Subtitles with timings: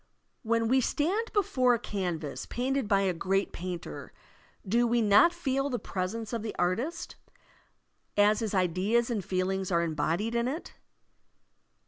[0.41, 4.13] When we stand before a canvas painted by a great painter,
[4.67, 7.17] do we not feel the presence of the artist,
[8.17, 10.73] as his ideas and feelings are embodied in it?